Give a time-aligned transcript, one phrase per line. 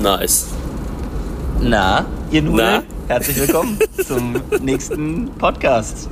[0.00, 0.46] Nice.
[1.60, 2.82] Na, ihr Nudel, Na?
[3.08, 6.08] herzlich willkommen zum nächsten Podcast.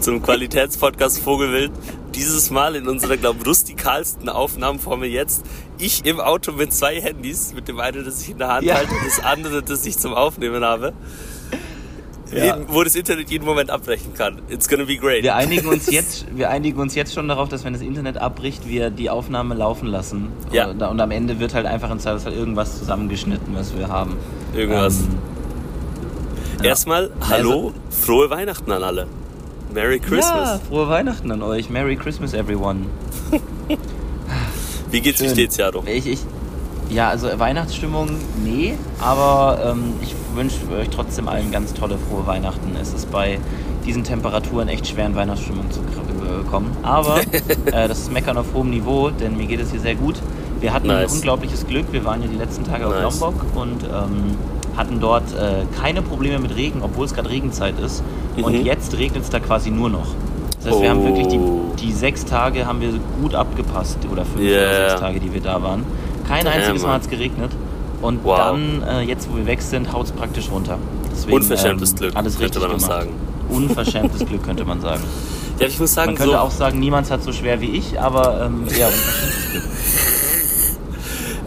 [0.00, 1.70] Zum Qualitätspodcast Vogelwild.
[2.14, 5.44] Dieses Mal in unserer, glaube ich, rustikalsten Aufnahmeform jetzt.
[5.78, 8.76] Ich im Auto mit zwei Handys, mit dem einen, das ich in der Hand Ja.
[8.76, 10.92] halte, und das andere, das ich zum Aufnehmen habe.
[12.32, 12.58] Ja.
[12.68, 14.40] Wo das Internet jeden Moment abbrechen kann.
[14.48, 15.22] It's gonna be great.
[15.22, 18.68] Wir einigen uns jetzt, wir einigen uns jetzt schon darauf, dass wenn das Internet abbricht,
[18.68, 20.32] wir die Aufnahme laufen lassen.
[20.52, 20.66] Ja.
[20.68, 24.16] Und, und am Ende wird halt einfach in Zweifelsfall irgendwas zusammengeschnitten, was wir haben.
[24.54, 25.00] Irgendwas.
[25.00, 29.06] Ähm, Erstmal, hallo, frohe Weihnachten an alle.
[29.74, 30.60] Merry Ja, Christmas.
[30.68, 31.68] frohe Weihnachten an euch.
[31.70, 32.86] Merry Christmas, everyone.
[34.90, 35.34] Wie geht's, wie Schön.
[35.34, 35.82] steht's, Jaro?
[35.86, 36.20] Ich, ich,
[36.90, 38.08] ja, also Weihnachtsstimmung,
[38.44, 42.76] nee, aber ähm, ich wünsche euch trotzdem allen ganz tolle, frohe Weihnachten.
[42.80, 43.38] Es ist bei
[43.84, 46.76] diesen Temperaturen echt schwer, in Weihnachtsstimmung zu äh, kommen.
[46.82, 47.20] Aber
[47.66, 50.16] äh, das ist Meckern auf hohem Niveau, denn mir geht es hier sehr gut.
[50.60, 51.12] Wir hatten Nice.
[51.12, 51.86] unglaubliches Glück.
[51.92, 53.04] Wir waren ja die letzten Tage Nice.
[53.04, 54.36] auf Lombok und ähm,
[54.76, 58.02] hatten dort äh, keine Probleme mit Regen, obwohl es gerade Regenzeit ist.
[58.36, 58.64] Und Mhm.
[58.66, 60.06] jetzt regnet es da quasi nur noch.
[60.62, 61.72] Das heißt, wir haben wirklich die, Oh.
[61.80, 64.62] die sechs Tage haben wir gut abgepasst oder fünf Yeah.
[64.68, 65.84] oder sechs Tage, die wir da waren.
[66.28, 66.94] Kein einziges Mal Mann.
[66.96, 67.50] hat es geregnet.
[68.02, 68.36] Und Wow.
[68.38, 70.78] dann, äh, jetzt wo wir weg sind, haut es praktisch runter.
[71.10, 72.90] Deswegen, Unverschämtes ähm, Glück, alles könnte man auch gemacht.
[72.90, 73.10] sagen.
[73.48, 75.02] Unverschämtes Glück, könnte man sagen.
[75.58, 77.98] Ja, ich muss sagen, Man könnte so, auch sagen, niemand hat so schwer wie ich,
[77.98, 79.62] aber ähm, ja, unverschämtes Glück.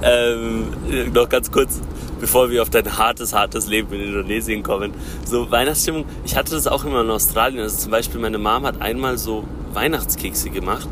[0.01, 1.79] Ähm, noch ganz kurz,
[2.19, 4.93] bevor wir auf dein hartes, hartes Leben in Indonesien kommen.
[5.25, 7.61] So Weihnachtsstimmung, ich hatte das auch immer in Australien.
[7.61, 10.87] Also zum Beispiel meine Mom hat einmal so Weihnachtskekse gemacht.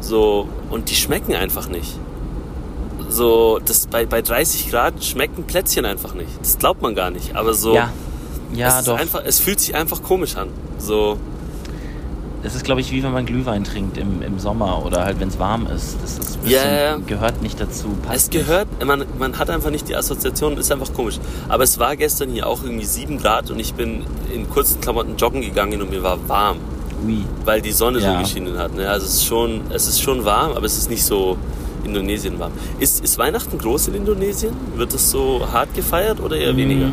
[0.00, 1.98] So, und die schmecken einfach nicht.
[3.16, 6.28] So, das bei, bei 30 Grad schmecken Plätzchen einfach nicht.
[6.40, 7.34] Das glaubt man gar nicht.
[7.34, 7.90] Aber so, Ja,
[8.54, 8.98] ja es, doch.
[8.98, 10.48] Einfach, es fühlt sich einfach komisch an.
[10.78, 11.16] So,
[12.42, 15.28] Das ist, glaube ich, wie wenn man Glühwein trinkt im, im Sommer oder halt, wenn
[15.28, 15.96] es warm ist.
[16.02, 16.96] Das ist ein bisschen, ja.
[17.06, 17.88] gehört nicht dazu.
[18.12, 21.18] Es gehört, man, man hat einfach nicht die Assoziation, ist einfach komisch.
[21.48, 25.16] Aber es war gestern hier auch irgendwie 7 Grad und ich bin in kurzen Klamotten
[25.16, 26.58] joggen gegangen und mir war warm,
[27.04, 27.20] Nicht.
[27.20, 27.24] Ui.
[27.46, 28.12] weil die Sonne Ja.
[28.12, 28.74] so geschienen hat.
[28.76, 28.88] Ne?
[28.88, 31.36] Also es ist, schon, es ist schon warm, aber es ist nicht so
[31.86, 32.52] Indonesien warm.
[32.78, 34.52] Ist, ist Weihnachten groß in Indonesien?
[34.76, 36.88] Wird es so hart gefeiert oder eher Mm, weniger?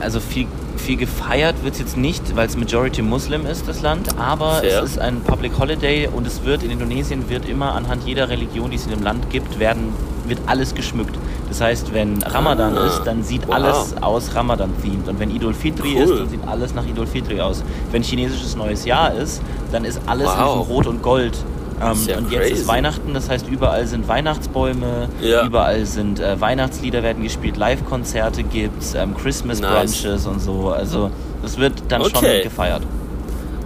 [0.00, 4.18] Also viel, viel gefeiert wird es jetzt nicht, weil es Majority Muslim ist, das Land,
[4.18, 4.82] aber Fair.
[4.82, 8.70] es ist ein Public Holiday und es wird in Indonesien wird immer anhand jeder Religion,
[8.70, 9.94] die es in dem Land gibt, werden,
[10.28, 11.16] wird alles geschmückt.
[11.48, 13.54] Das heißt, wenn Ramadan Ah, ist, dann sieht wow.
[13.54, 15.08] alles aus Ramadan-themed.
[15.08, 16.02] Und wenn Idul Fitri Cool.
[16.02, 17.62] ist, dann sieht alles nach Idul Fitri aus.
[17.92, 19.40] Wenn chinesisches neues Jahr ist,
[19.72, 20.58] dann ist alles in Wow.
[20.58, 21.38] diesem Rot und Gold.
[21.80, 22.68] Ähm, ja und jetzt ist crazy.
[22.68, 25.44] Weihnachten, das heißt, überall sind Weihnachtsbäume, Ja.
[25.44, 30.02] überall sind äh, Weihnachtslieder werden gespielt, Live-Konzerte gibt's, ähm, Christmas Nice.
[30.02, 30.70] Brunches und so.
[30.70, 31.10] Also
[31.42, 32.42] das wird dann schon Okay.
[32.44, 32.82] gefeiert.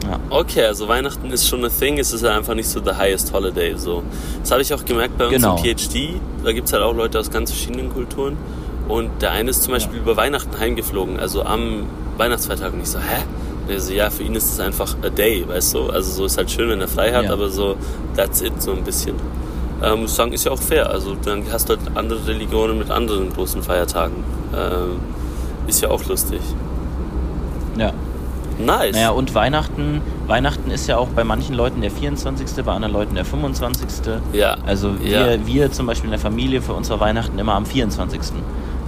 [0.05, 0.19] Ja.
[0.31, 3.75] Okay, also Weihnachten ist schon a thing, es ist einfach nicht so the highest holiday.
[3.77, 4.03] So.
[4.41, 5.57] Das habe ich auch gemerkt bei uns Genau.
[5.57, 6.21] im PhD.
[6.43, 8.37] Da gibt es halt auch Leute aus ganz verschiedenen Kulturen.
[8.89, 11.85] Und der eine ist zum Beispiel über Weihnachten heimgeflogen, also am
[12.17, 12.73] Weihnachtsfeiertag.
[12.73, 13.23] Und ich so, hä?
[13.71, 15.91] Und er so, ja, für ihn ist es einfach a day, weißt du?
[15.91, 17.33] Also so ist halt schön, wenn er frei hat, Ja.
[17.33, 17.77] aber so,
[18.17, 19.15] that's it, so ein bisschen.
[19.83, 20.91] Ähm, muss sagen, ist ja auch fair.
[20.91, 24.25] Also dann hast du halt andere Religionen mit anderen großen Feiertagen.
[24.55, 24.99] Ähm,
[25.69, 26.41] ist ja auch lustig.
[27.79, 27.93] ja.
[28.59, 28.95] Nice.
[28.95, 33.15] Naja, und Weihnachten, Weihnachten ist ja auch bei manchen Leuten der 24., bei anderen Leuten
[33.15, 33.89] der 25.
[34.35, 34.59] ja.
[34.67, 35.47] Also wir, Ja.
[35.47, 38.21] wir zum Beispiel in der Familie für uns war Weihnachten immer am 24.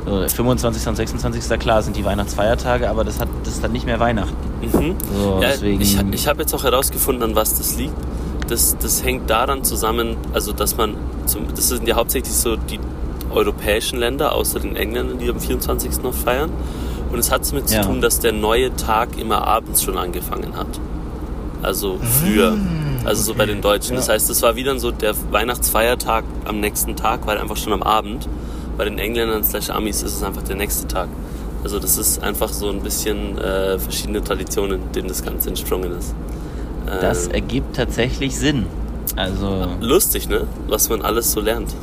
[0.04, 0.86] So, 25.
[0.88, 1.58] und 26.
[1.60, 4.34] klar sind die Weihnachtsfeiertage, aber das, hat, das ist dann nicht mehr Weihnachten.
[4.60, 4.96] Mhm.
[5.14, 7.94] So, Ja, deswegen, ich ich habe jetzt auch herausgefunden, an was das liegt.
[8.48, 10.96] Das, das hängt daran zusammen, also dass man,
[11.26, 12.80] zum, das sind ja hauptsächlich so die
[13.30, 16.02] europäischen Länder, außer den Engländern, die am 24.
[16.02, 16.50] noch feiern.
[17.12, 17.82] Und es hat damit Ja.
[17.82, 20.66] zu tun, dass der neue Tag immer abends schon angefangen hat.
[21.62, 22.56] Also früher.
[23.04, 23.96] Also so bei den Deutschen.
[23.96, 24.14] Das Ja.
[24.14, 28.28] heißt, es war wieder so der Weihnachtsfeiertag am nächsten Tag, war einfach schon am Abend.
[28.76, 31.08] Bei den Engländern slash Amis ist es einfach der nächste Tag.
[31.62, 36.14] Also das ist einfach so ein bisschen äh, verschiedene Traditionen, denen das Ganze entsprungen ist.
[36.90, 38.66] Ähm, das ergibt tatsächlich Sinn.
[39.16, 40.46] Also lustig, ne?
[40.68, 41.74] Was man alles so lernt.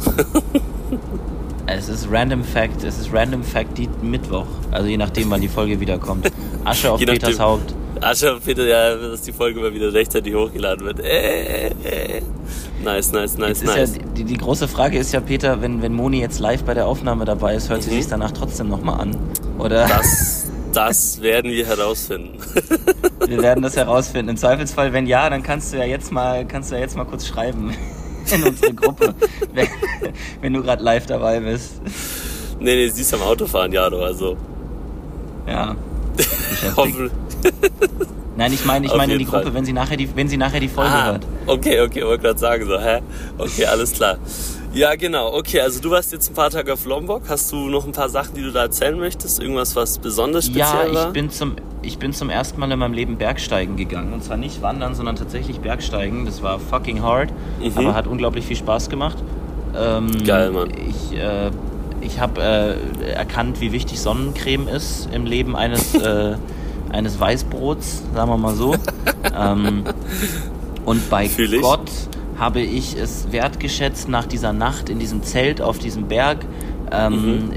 [1.67, 4.47] es ist Random Fact, es ist Random Fact die Mittwoch.
[4.71, 6.31] Also je nachdem, wann die Folge wiederkommt.
[6.65, 7.21] Asche auf Je nachdem.
[7.21, 7.73] Peters Haupt.
[8.01, 10.99] Asche und Peter, ja, dass die Folge mal wieder rechtzeitig hochgeladen wird.
[11.01, 12.21] Äh, äh, äh.
[12.83, 13.95] Nice, nice, nice, nice.
[13.95, 16.87] ja, die, die große Frage ist ja, Peter, wenn, wenn Moni jetzt live bei der
[16.87, 17.95] Aufnahme dabei ist, hört sie Mhm.
[17.95, 19.17] sich danach trotzdem nochmal an?
[19.57, 22.37] Oder Das, das werden wir herausfinden.
[23.27, 24.29] wir werden das herausfinden.
[24.29, 27.05] Im Zweifelsfall, wenn ja, dann kannst du ja jetzt mal, kannst du ja jetzt mal
[27.05, 27.73] kurz schreiben
[28.33, 29.13] in unsere Gruppe,
[29.53, 29.67] wenn,
[30.41, 31.81] wenn du gerade live dabei bist.
[32.59, 34.37] nee, nee, sie ist am Autofahren, Jaro, also.
[35.47, 35.75] Ja.
[36.15, 37.11] beschäftigt.
[38.39, 40.37] Nein, ich meine, ich Auf meine jeden die Gruppe, wenn sie nachher die, wenn sie
[40.37, 41.27] nachher die Folge ah, hört.
[41.45, 43.01] okay, okay, wollte gerade sagen so, hä?
[43.37, 44.17] Okay, alles klar.
[44.73, 45.33] Ja, genau.
[45.33, 47.23] Okay, also du warst jetzt ein paar Tage auf Lombok.
[47.27, 49.41] Hast du noch ein paar Sachen, die du da erzählen möchtest?
[49.41, 51.07] Irgendwas, was besonders speziell ja, war?
[51.07, 54.13] ich bin zum ich bin zum ersten Mal in meinem Leben Bergsteigen gegangen.
[54.13, 56.25] Und zwar nicht wandern, sondern tatsächlich Bergsteigen.
[56.25, 57.71] Das war fucking hard, Mhm.
[57.75, 59.17] aber hat unglaublich viel Spaß gemacht.
[59.77, 60.69] Ähm, Geil, Mann.
[60.71, 61.51] Ich, äh,
[62.01, 66.35] ich habe äh, erkannt, wie wichtig Sonnencreme ist im Leben eines, äh,
[66.91, 68.75] eines Weißbrots, sagen wir mal so.
[69.39, 69.83] ähm,
[70.85, 71.61] und bei Fühl ich.
[71.61, 71.89] Gott
[72.39, 76.39] habe ich es wertgeschätzt, nach dieser Nacht in diesem Zelt auf diesem Berg
[76.91, 77.49] ähm,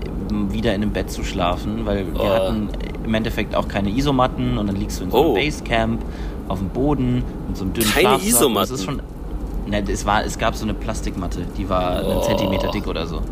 [0.51, 2.19] wieder in einem Bett zu schlafen, weil wir Mhm.
[2.21, 2.29] Oh.
[2.29, 2.69] hatten
[3.05, 5.35] im Endeffekt auch keine Isomatten und dann liegst du in so einem Oh.
[5.35, 6.03] Basecamp
[6.49, 8.29] auf dem Boden mit so einem dünnen Keine Schlafsack.
[8.29, 8.71] Isomatten?
[8.71, 9.03] Das ist schon,
[9.67, 12.21] ne, es, war, es gab so eine Plastikmatte, die war einen Oh.
[12.21, 13.23] Zentimeter dick oder so.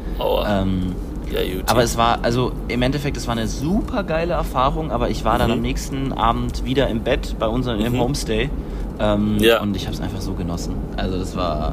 [0.48, 0.94] Ähm,
[1.32, 1.64] ja, gut.
[1.70, 5.38] aber es war, also im Endeffekt, es war eine super geile Erfahrung, aber ich war
[5.38, 5.54] dann Mhm.
[5.56, 7.98] am nächsten Abend wieder im Bett bei unserem Mhm.
[8.00, 8.50] Homestay
[8.98, 9.60] ähm, Ja.
[9.62, 10.74] und ich habe es einfach so genossen.
[10.96, 11.72] Also das war,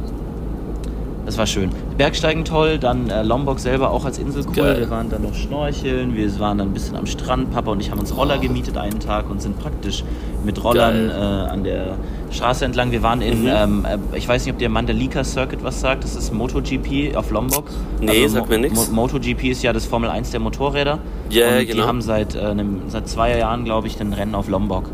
[1.25, 1.71] das war schön.
[1.98, 4.54] Bergsteigen toll, dann äh, Lombok selber auch als Insel cool.
[4.54, 4.80] Geil.
[4.80, 7.51] Wir waren dann noch schnorcheln, wir waren dann ein bisschen am Strand.
[7.51, 10.04] Papa und ich haben uns Roller gemietet einen Tag und sind praktisch
[10.45, 11.95] mit Rollern äh, an der
[12.32, 12.92] Straße entlang.
[12.92, 13.50] Wir waren in, Mhm.
[13.50, 16.04] ähm, äh, ich weiß nicht, ob der Mandalika Circuit was sagt.
[16.04, 17.66] Das ist MotoGP auf Lombok.
[18.02, 18.90] Nee, Also sagt mir Mo- nix.
[18.90, 21.00] Mo- MotoGP ist ja das Formel 1 der Motorräder.
[21.30, 21.74] Ja, und genau.
[21.84, 24.90] Die haben seit, äh, einem, seit zwei Jahren, glaube ich, ein Rennen auf Lombok.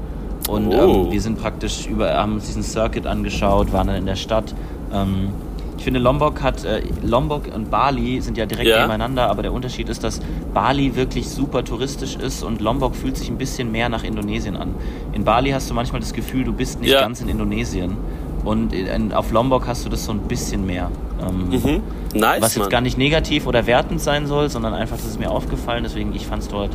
[0.47, 1.05] Und Oh.
[1.05, 4.53] ähm, wir sind praktisch über, haben uns diesen Circuit angeschaut, waren dann in der Stadt.
[4.93, 5.29] Ähm,
[5.77, 8.81] ich finde, Lombok hat, äh, Lombok und Bali sind ja direkt Ja.
[8.81, 10.19] nebeneinander, aber der Unterschied ist, dass
[10.53, 14.75] Bali wirklich super touristisch ist und Lombok fühlt sich ein bisschen mehr nach Indonesien an.
[15.13, 17.01] In Bali hast du manchmal das Gefühl, du bist nicht Ja.
[17.01, 17.97] ganz in Indonesien.
[18.45, 20.91] Und in, auf Lombok hast du das so ein bisschen mehr.
[21.25, 21.81] Ähm, mhm.
[22.19, 22.69] Nice, was jetzt Mann.
[22.69, 25.83] gar nicht negativ oder wertend sein soll, sondern einfach, das ist mir aufgefallen.
[25.83, 26.71] Deswegen, ich fand es dort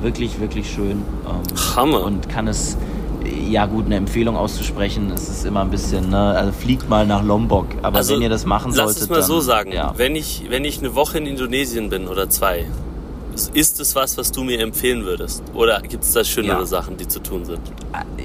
[0.00, 1.02] wirklich, wirklich schön.
[1.28, 2.04] Ähm, Hammer.
[2.04, 2.78] Und kann es,
[3.48, 7.22] ja gut, eine Empfehlung auszusprechen, es ist immer ein bisschen, ne, also fliegt mal nach
[7.22, 7.66] Lombok.
[7.82, 9.72] Aber Also, wenn ihr das machen Lass solltet, es mal dann, so sagen.
[9.72, 9.92] Ja.
[9.96, 12.66] Wenn, ich, wenn ich eine Woche in Indonesien bin oder zwei,
[13.54, 15.42] ist es was, was du mir empfehlen würdest?
[15.54, 16.66] Oder gibt es da schönere Ja.
[16.66, 17.60] Sachen, die zu tun sind?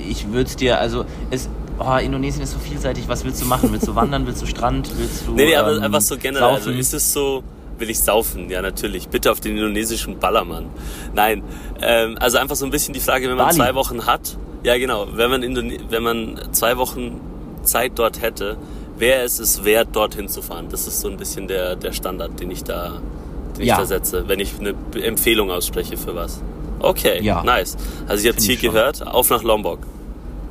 [0.09, 1.47] Ich würde es dir, also, es,
[1.79, 3.07] oh, Indonesien ist so vielseitig.
[3.07, 3.71] Was willst du machen?
[3.71, 4.25] Willst du wandern?
[4.27, 4.89] Willst du Strand?
[4.97, 5.31] Willst du.
[5.33, 6.43] Nee, nee, aber ähm, einfach so generell.
[6.49, 7.43] Also ist es so,
[7.77, 8.49] will ich saufen?
[8.49, 9.07] Ja, natürlich.
[9.09, 10.65] Bitte auf den indonesischen Ballermann.
[11.13, 11.43] Nein,
[11.81, 13.57] ähm, also einfach so ein bisschen die Frage, wenn man Bali.
[13.57, 14.37] zwei Wochen hat.
[14.65, 15.07] Ja, genau.
[15.13, 17.21] Wenn man, Indone wenn man zwei Wochen
[17.63, 18.57] Zeit dort hätte,
[18.97, 20.67] wäre es es wert, dorthin zu fahren.
[20.69, 22.99] Das ist so ein bisschen der, der Standard, den ich da,
[23.57, 23.75] den Ja.
[23.75, 24.73] ich da setze, wenn ich eine
[25.03, 26.41] Empfehlung ausspreche für was.
[26.79, 27.43] Okay, Ja.
[27.43, 27.77] nice.
[28.07, 28.71] Also ich habe Find hier ich schon.
[28.73, 29.79] gehört, auf nach Lombok.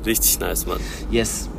[0.05, 0.79] Richtig nice, Mann.
[1.11, 1.49] Yes.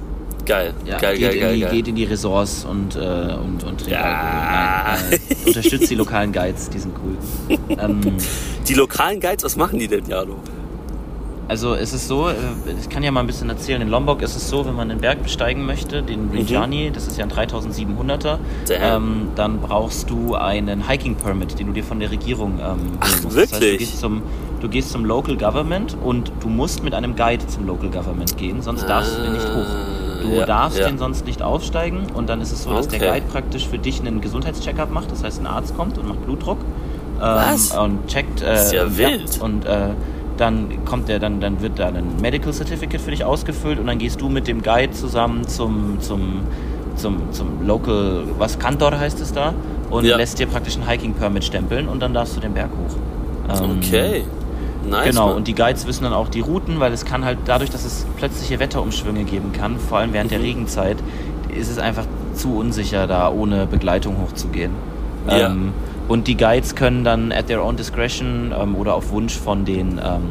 [0.46, 1.70] Geil, Ja, geil, geht, geil, geil, die, geil.
[1.72, 4.94] geht in die Ressorts und, äh, und, und trinkt Ja.
[4.94, 5.10] Alkohol.
[5.10, 7.58] Nein, äh, unterstützt die lokalen Guides, die sind cool.
[7.78, 8.00] ähm,
[8.68, 10.36] Die lokalen Guides, was machen die denn, Jado?
[11.48, 12.32] Also es ist so, äh,
[12.80, 14.98] ich kann ja mal ein bisschen erzählen, in Lombok ist es so, wenn man den
[14.98, 18.40] Berg besteigen möchte, den Rinjani, das ist ja ein 3700er, Mhm.
[18.68, 18.82] Damn.
[18.82, 23.22] ähm, dann brauchst du einen Hiking Permit, den du dir von der Regierung ähm, Ach,
[23.22, 23.24] musst.
[23.24, 23.78] Das heißt, du wirklich?
[23.78, 24.22] gehst, zum,
[24.60, 28.62] du gehst zum Local Government und du musst mit einem Guide zum Local Government gehen,
[28.62, 29.66] sonst darfst du den nicht hoch.
[30.22, 30.88] Du Ah, ja, darfst ja.
[30.88, 33.10] den sonst nicht aufsteigen und dann ist es so, dass der Okay.
[33.20, 35.12] Guide praktisch für dich einen Gesundheitscheckup macht.
[35.12, 37.70] Das heißt, ein Arzt kommt und macht Blutdruck ähm, Was?
[37.76, 38.42] und checkt.
[38.42, 39.40] Äh, ist ja wild.
[39.40, 39.90] und äh,
[40.36, 43.98] dann kommt der, dann, dann wird da ein Medical Certificate für dich ausgefüllt und dann
[43.98, 46.40] gehst du mit dem Guide zusammen zum, zum,
[46.96, 49.54] zum, zum Local, was Kantor heißt es da,
[49.90, 50.16] und Ja.
[50.16, 52.96] lässt dir praktisch ein Hiking Permit stempeln und dann darfst du den Berg hoch.
[53.62, 54.24] Ähm, Okay.
[54.88, 55.06] Nice.
[55.10, 55.36] Genau, Mann.
[55.38, 58.06] und die Guides wissen dann auch die Routen, weil es kann halt dadurch, dass es
[58.18, 60.44] plötzliche Wetterumschwünge geben kann, vor allem während der Mhm.
[60.44, 60.96] Regenzeit,
[61.48, 64.70] ist es einfach zu unsicher, da ohne Begleitung hochzugehen.
[65.28, 65.46] Ja.
[65.50, 65.72] Ähm,
[66.08, 69.98] und die Guides können dann at their own discretion ähm, oder auf Wunsch von den,
[69.98, 70.22] ähm,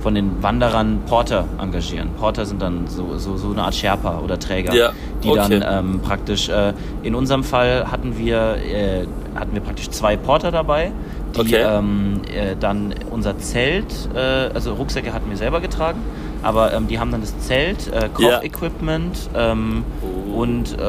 [0.00, 2.08] von den Wanderern Porter engagieren.
[2.18, 4.90] Porter sind dann so, so, so eine Art Sherpa oder Träger, Ja,
[5.22, 5.60] die okay.
[5.60, 6.72] dann ähm, praktisch, äh,
[7.04, 10.90] in unserem Fall hatten wir, äh, hatten wir praktisch zwei Porter dabei,
[11.36, 11.62] die Okay.
[11.64, 14.18] ähm, äh, dann unser Zelt, äh,
[14.52, 16.00] also Rucksäcke hatten wir selber getragen,
[16.42, 18.38] aber ähm, die haben dann das Zelt, äh, Ja.
[18.40, 20.40] Kochequipment ähm, Oh.
[20.42, 20.82] und äh,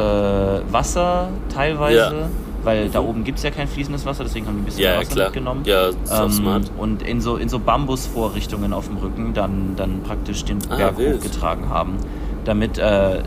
[0.71, 2.29] Wasser teilweise, Ja.
[2.63, 4.97] Weil da oben gibt es ja kein fließendes Wasser, deswegen haben wir ein bisschen ja,
[4.99, 5.25] Wasser klar.
[5.27, 5.61] mitgenommen.
[5.65, 6.71] Ja, Ähm, smart.
[6.77, 10.97] und in so, in so Bambusvorrichtungen auf dem Rücken dann, dann praktisch den Ah, Berg
[10.97, 11.17] wild.
[11.17, 11.97] hochgetragen haben.
[12.45, 13.21] Damit, äh,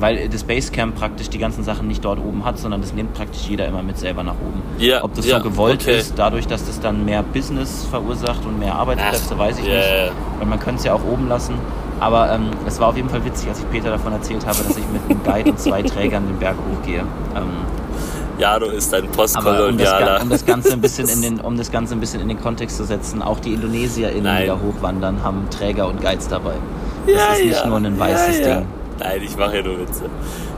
[0.00, 3.48] weil das Basecamp praktisch die ganzen Sachen nicht dort oben hat, sondern das nimmt praktisch
[3.48, 4.62] jeder immer mit selber nach oben.
[4.78, 5.98] Ja, Ob das ja, so gewollt okay.
[5.98, 9.74] ist, dadurch, dass das dann mehr Business verursacht und mehr Arbeitsplätze, Ach, weiß ich ja,
[9.74, 10.12] nicht.
[10.38, 11.54] Weil man könnte es ja auch oben lassen.
[12.00, 14.76] Aber ähm, es war auf jeden Fall witzig, als ich Peter davon erzählt habe, dass
[14.76, 17.00] ich mit einem Guide und zwei Trägern den Berg hochgehe.
[17.34, 17.42] Ähm,
[18.38, 20.06] Jado ist ein um Postkolonialer.
[20.18, 22.40] Ga- um das Ganze ein bisschen in den, um das Ganze ein bisschen in den
[22.40, 24.42] Kontext zu setzen, auch die IndonesierInnen, Nein.
[24.42, 26.54] die da hochwandern, haben Träger und Guides dabei.
[27.06, 28.54] ja, das ist nicht ja, nur ein weißes ja, ja.
[28.56, 28.66] Ding.
[29.00, 30.04] Nein, ich mache ja nur Witze.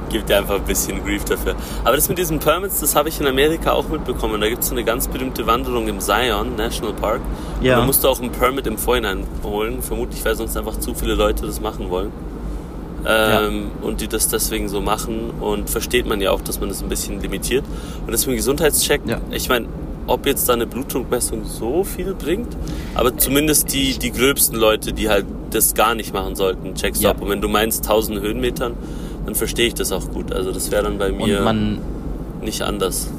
[0.09, 1.55] gibt dir einfach ein bisschen Grief dafür.
[1.85, 4.41] Aber das mit diesen Permits, das habe ich in Amerika auch mitbekommen.
[4.41, 7.21] Da gibt es so eine ganz berühmte Wanderung im Zion National Park.
[7.61, 7.75] Ja.
[7.75, 9.83] Und da musst du auch ein Permit im Vorhinein holen.
[9.83, 12.11] Vermutlich, weil sonst einfach zu viele Leute das machen wollen.
[13.07, 15.31] Ähm, Und die das deswegen so machen.
[15.41, 17.65] Und versteht man ja auch, dass man das ein bisschen limitiert.
[18.05, 19.01] Und deswegen Gesundheitscheck.
[19.07, 19.19] Ja.
[19.31, 19.67] Ich meine,
[20.07, 22.57] ob jetzt da eine Blutdruckmessung so viel bringt,
[22.95, 27.05] aber zumindest die, die gröbsten Leute, die halt das gar nicht machen sollten, checkst du
[27.07, 27.11] Ja.
[27.13, 27.23] ab.
[27.23, 28.75] Und wenn du meinst 1000 Höhenmetern,
[29.25, 30.33] dann verstehe ich das auch gut.
[30.33, 31.43] Also das wäre dann bei mir
[32.43, 33.11] nicht anders.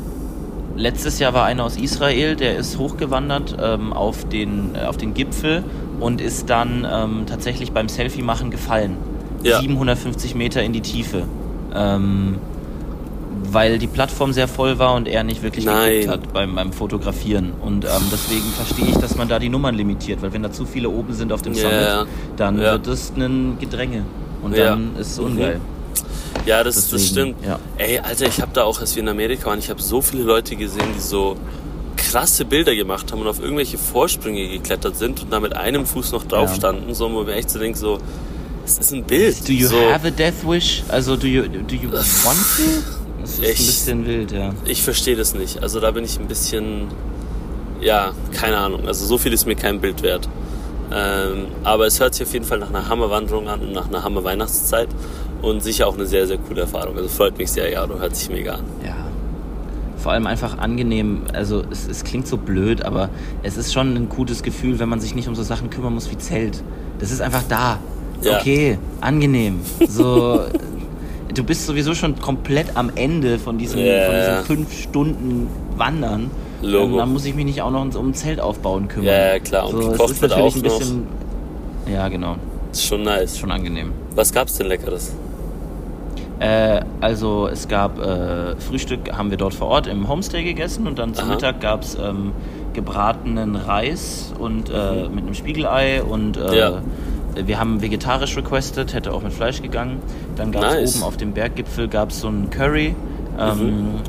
[0.75, 5.13] letztes Jahr war einer aus Israel, der ist hochgewandert ähm, auf, den, äh, auf den
[5.13, 5.63] Gipfel
[5.99, 8.97] und ist dann ähm, tatsächlich beim Selfie machen gefallen.
[9.43, 9.59] Ja.
[9.59, 11.23] 750 Meter in die Tiefe.
[11.73, 12.35] Ähm,
[13.53, 16.01] weil die Plattform sehr voll war und er nicht wirklich Nein.
[16.01, 17.51] geguckt hat beim, beim Fotografieren.
[17.61, 20.65] Und ähm, deswegen verstehe ich, dass man da die Nummern limitiert, weil wenn da zu
[20.65, 22.05] viele oben sind auf dem Summit, ja.
[22.37, 22.73] dann Ja.
[22.73, 24.03] wird es ein Gedränge.
[24.41, 24.67] Und Ja.
[24.71, 25.59] dann ist es ungeil.
[26.45, 27.45] Ja, das, das Deswegen, stimmt.
[27.45, 27.59] ja.
[27.77, 30.23] Ey, Alter, ich habe da auch, als wir in Amerika waren, ich habe so viele
[30.23, 31.35] Leute gesehen, die so
[31.97, 36.13] krasse Bilder gemacht haben und auf irgendwelche Vorsprünge geklettert sind und da mit einem Fuß
[36.13, 37.99] noch drauf standen, so, wo mir echt so denke, so,
[38.79, 39.47] es ist ein Bild.
[39.47, 40.83] Do you so, have a death wish?
[40.89, 42.63] Also, do you, do you want to?
[43.21, 44.49] Das ist Ich- ein bisschen wild, ja.
[44.65, 45.61] Ich verstehe das nicht.
[45.61, 46.87] Also da bin ich ein bisschen,
[47.79, 48.87] ja, keine Ahnung.
[48.87, 50.27] Also so viel ist mir kein Bild wert.
[50.93, 54.03] Ähm, aber es hört sich auf jeden Fall nach einer Hammerwanderung an und nach einer
[54.03, 54.89] Hammer-Weihnachtszeit
[55.41, 56.97] und sicher auch eine sehr, sehr coole Erfahrung.
[56.97, 58.63] Also freut mich sehr, ja, du hört sich mega an.
[58.83, 58.95] Ja.
[59.97, 61.21] Vor allem einfach angenehm.
[61.31, 63.09] Also, es, es klingt so blöd, aber
[63.43, 66.09] es ist schon ein gutes Gefühl, wenn man sich nicht um so Sachen kümmern muss
[66.09, 66.63] wie Zelt.
[66.99, 67.77] Das ist einfach da.
[68.21, 68.39] Ja.
[68.39, 69.59] Okay, angenehm.
[69.87, 70.41] So.
[71.33, 74.29] Du bist sowieso schon komplett am Ende von diesen, Ja, von ja.
[74.41, 75.47] diesen fünf Stunden
[75.77, 76.29] Wandern.
[76.61, 76.91] Logo.
[76.91, 79.07] Und dann muss ich mich nicht auch noch um ein Zelt aufbauen kümmern.
[79.07, 79.65] Ja, ja, klar.
[79.65, 81.07] Und so, es gekocht ist natürlich auch ein bisschen.
[81.89, 82.35] Ja, genau.
[82.73, 83.37] Ist schon nice.
[83.37, 83.93] Schon angenehm.
[84.13, 85.13] Was gab's denn Leckeres?
[86.39, 90.99] Äh, also es gab äh, Frühstück, haben wir dort vor Ort im Homestay gegessen und
[90.99, 91.33] dann zum Aha.
[91.35, 92.31] Mittag gab es ähm,
[92.73, 96.53] gebratenen Reis und äh, mit einem Spiegelei und äh, Mhm.
[96.55, 96.81] Ja.
[97.35, 99.99] Wir haben vegetarisch requested, hätte auch mit Fleisch gegangen.
[100.35, 100.95] Dann gab es Nice.
[100.97, 102.95] oben auf dem Berggipfel gab so ein Curry
[103.39, 103.57] ähm,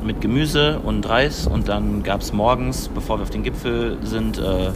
[0.00, 0.06] Mhm.
[0.06, 4.38] mit Gemüse und Reis und dann gab es morgens, bevor wir auf den Gipfel sind,
[4.38, 4.70] äh,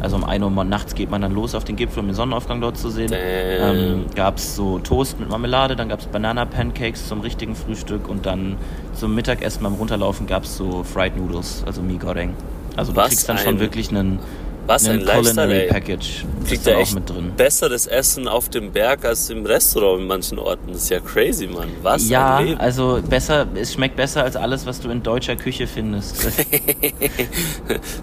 [0.00, 2.60] also um 1 Uhr nachts geht man dann los auf den Gipfel, um den Sonnenaufgang
[2.60, 3.12] dort zu sehen.
[3.14, 8.26] Ähm, gab es so Toast mit Marmelade, dann gab es Banana-Pancakes zum richtigen Frühstück und
[8.26, 8.56] dann
[8.94, 12.34] zum Mittagessen beim Runterlaufen gab es so Fried Noodles, also Mi Goreng.
[12.76, 14.18] Also du Was kriegst dann schon wirklich einen,
[14.66, 15.68] Was ein Lifestyle, ey.
[15.68, 16.24] Package.
[16.46, 17.32] Kriegt er auch echt mit drin.
[17.36, 20.72] besseres Essen auf dem Berg als im Restaurant in manchen Orten.
[20.72, 21.68] Das ist ja crazy, Mann.
[21.82, 22.60] Was Ja, ein Leben.
[22.60, 26.16] also besser, es schmeckt besser als alles, was du in deutscher Küche findest.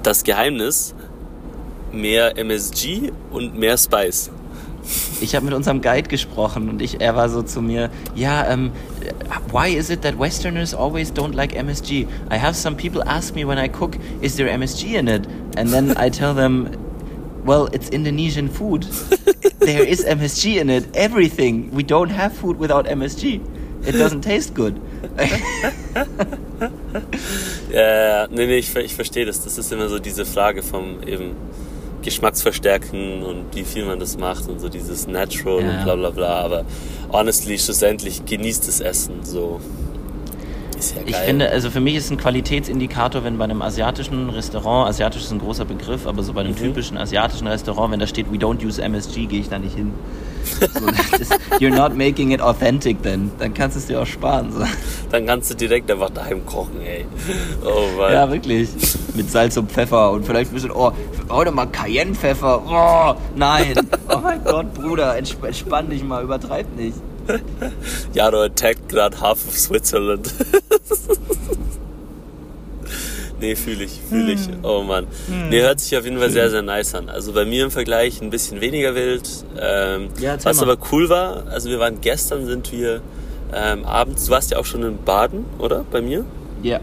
[0.04, 0.94] Das Geheimnis,
[1.92, 4.30] mehr MSG und mehr Spice.
[5.22, 8.72] Ich habe mit unserem Guide gesprochen und ich, er war so zu mir, ja, ähm,
[9.52, 12.08] why is it that Westerners always don't like MSG?
[12.32, 15.28] I have some people ask me when I cook, is there MSG in it?
[15.58, 16.70] And then I tell them,
[17.46, 18.84] well, it's Indonesian food.
[19.60, 20.86] there is MSG in it.
[20.96, 21.72] Everything.
[21.72, 23.42] We don't have food without MSG.
[23.86, 24.80] It doesn't taste good.
[27.72, 29.44] Ja, nee, nee, ich, ich verstehe das.
[29.44, 31.36] Das ist immer so diese Frage vom eben
[32.10, 35.70] Geschmacksverstärken und wie viel man das macht und so dieses Natural Ja.
[35.70, 36.28] und bla bla bla.
[36.46, 36.66] Aber
[37.12, 39.60] honestly, schlussendlich genießt das Essen so.
[40.78, 41.10] Ist ja geil.
[41.10, 45.32] Ich finde, also für mich ist ein Qualitätsindikator, wenn bei einem asiatischen Restaurant, asiatisch ist
[45.32, 46.58] ein großer Begriff, aber so bei einem Mhm.
[46.58, 49.94] typischen asiatischen Restaurant, wenn da steht, we don't use MSG, gehe ich da nicht hin.
[50.60, 50.88] So,
[51.20, 53.30] ist, you're not making it authentic then.
[53.40, 54.52] Dann kannst du es dir auch sparen.
[54.54, 54.64] So.
[55.12, 57.06] Dann kannst du direkt einfach daheim kochen, ey.
[57.64, 58.14] Oh Mann.
[58.14, 58.70] Ja, wirklich.
[59.16, 60.92] Mit Salz und Pfeffer und vielleicht ein bisschen, oh,
[61.30, 62.64] heute mal Cayennepfeffer.
[62.68, 63.74] Oh, nein.
[64.10, 66.98] Oh mein Gott, Bruder, entsp entspann dich mal, übertreib nicht.
[68.14, 70.34] Jaro attackt gerade half of Switzerland.
[73.40, 74.48] nee, fühle ich, fühle ich.
[74.48, 74.60] Hm.
[74.64, 75.08] Oh Mann.
[75.50, 77.10] Nee, hört sich auf jeden Fall sehr, sehr nice an.
[77.10, 79.30] Also bei mir im Vergleich ein bisschen weniger wild.
[79.60, 80.72] Ähm, Ja, was mal.
[80.72, 83.02] aber cool war, also wir waren gestern, sind wir
[83.54, 85.86] ähm, abends, du warst ja auch schon in Baden, oder?
[85.92, 86.26] Bei mir?
[86.64, 86.80] Ja.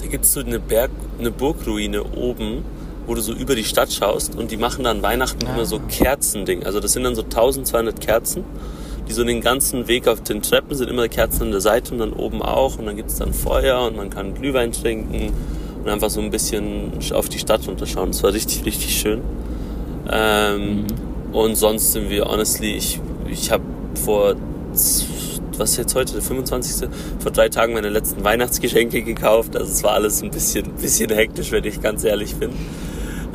[0.00, 2.64] Da gibt es so eine Berg, eine Burgruine oben,
[3.06, 6.64] wo du so über die Stadt schaust und die machen dann Weihnachten immer so Kerzending.
[6.64, 8.44] Also das sind dann so 1200 Kerzen,
[9.08, 11.98] die so den ganzen Weg auf den Treppen sind immer Kerzen an der Seite und
[11.98, 15.32] dann oben auch und dann gibt es dann Feuer und man kann Glühwein trinken
[15.82, 18.12] und einfach so ein bisschen auf die Stadt runterschauen.
[18.12, 19.20] Das war richtig, richtig schön.
[20.10, 20.86] Ähm,
[21.32, 23.64] Und sonst sind wir, honestly, ich, ich habe
[24.04, 24.36] vor,
[25.58, 26.88] was ist jetzt heute, der 25.
[27.18, 29.56] Vor drei Tagen meine letzten Weihnachtsgeschenke gekauft.
[29.56, 32.50] Also es war alles ein bisschen, bisschen hektisch, wenn ich ganz ehrlich bin.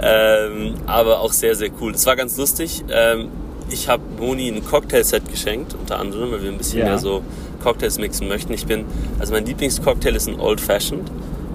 [0.01, 1.93] Ähm, aber auch sehr, sehr cool.
[1.93, 2.83] Es war ganz lustig.
[2.91, 3.27] Ähm,
[3.69, 6.85] ich habe Moni ein Cocktailset geschenkt, unter anderem, weil wir ein bisschen Ja.
[6.85, 7.21] mehr so
[7.63, 8.53] Cocktails mixen möchten.
[8.53, 8.85] Ich bin,
[9.19, 11.11] also mein Lieblingscocktail ist ein Old Fashioned.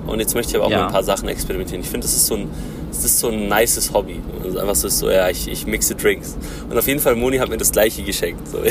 [0.06, 0.78] Und jetzt möchte ich aber auch Ja.
[0.80, 1.82] mal ein paar Sachen experimentieren.
[1.82, 2.50] Ich finde, das ist so ein,
[2.90, 4.20] das ist so ein nices Hobby.
[4.44, 6.36] Also einfach so, so ja, ich, ich mixe Drinks.
[6.68, 8.46] Und auf jeden Fall, Moni hat mir das gleiche geschenkt.
[8.48, 8.58] So.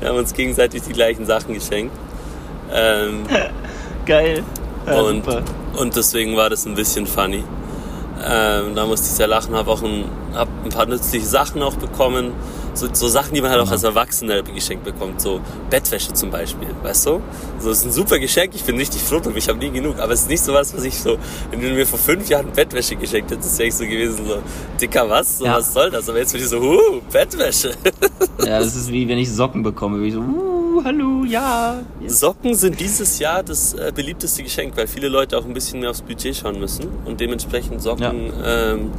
[0.00, 1.92] wir haben uns gegenseitig die gleichen Sachen geschenkt.
[2.72, 3.24] Ähm,
[4.06, 4.42] Geil.
[4.86, 5.42] Ja, und, super.
[5.76, 7.44] Und deswegen war das ein bisschen funny.
[8.22, 11.74] Ähm, da musste ich sehr lachen, habe auch ein, hab ein paar nützliche Sachen auch
[11.76, 12.32] bekommen.
[12.74, 13.72] So, so Sachen, die man halt auch Ja.
[13.72, 15.20] als Erwachsener geschenkt bekommt.
[15.22, 17.22] So Bettwäsche zum Beispiel, weißt du?
[17.58, 19.98] So ist ein super Geschenk, ich bin richtig froh drüber, ich habe nie genug.
[19.98, 21.16] Aber es ist nicht so was, was ich so,
[21.50, 24.36] wenn du mir vor fünf Jahren Bettwäsche geschenkt hättest, wäre ich so gewesen, so,
[24.80, 25.38] Dicker, was?
[25.38, 25.56] So, Ja.
[25.56, 26.06] Was soll das?
[26.08, 27.72] Aber jetzt bin ich so, huh, Bettwäsche.
[28.44, 30.00] Ja, das ist wie wenn ich Socken bekomme.
[30.02, 31.82] Wie ich so, uh, hallo, ja.
[32.06, 35.90] Socken sind dieses Jahr das äh, beliebteste Geschenk, weil viele Leute auch ein bisschen mehr
[35.90, 38.90] aufs Budget schauen müssen und dementsprechend Socken ähm,